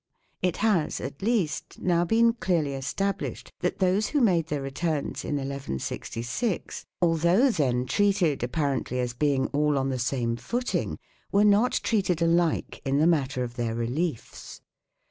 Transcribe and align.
It 0.41 0.57
has, 0.65 0.99
at 0.99 1.21
least, 1.21 1.77
now 1.79 2.05
been 2.05 2.33
clearly 2.33 2.73
established 2.73 3.51
that 3.59 3.77
those 3.77 4.07
who 4.07 4.19
made 4.19 4.47
their 4.47 4.63
returns 4.63 5.23
in 5.23 5.35
1166, 5.35 6.87
although 7.03 7.51
then 7.51 7.85
treated, 7.85 8.41
apparently, 8.41 8.99
as 8.99 9.13
being 9.13 9.45
all 9.49 9.77
on 9.77 9.89
the 9.89 9.99
same 9.99 10.37
footing, 10.37 10.97
were 11.31 11.45
not 11.45 11.73
treated 11.83 12.19
alike 12.19 12.81
in 12.83 12.97
the 12.97 13.05
matter 13.05 13.43
of 13.43 13.57
their 13.57 13.75
reliefs. 13.75 14.61